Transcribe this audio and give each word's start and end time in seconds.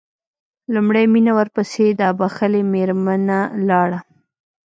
لومړی 0.73 1.05
مينه 1.13 1.31
ورپسې 1.39 1.85
دا 2.01 2.09
بښلې 2.19 2.61
مېرمنه 2.73 3.39
لاړه. 3.67 3.99